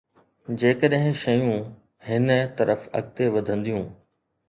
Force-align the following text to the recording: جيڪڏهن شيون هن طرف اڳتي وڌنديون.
جيڪڏهن 0.63 1.13
شيون 1.21 1.53
هن 2.09 2.27
طرف 2.61 2.91
اڳتي 3.01 3.25
وڌنديون. 3.37 3.85